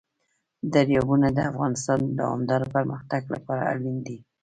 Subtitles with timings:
[0.73, 4.17] دریابونه د افغانستان د دوامداره پرمختګ لپاره اړین دي.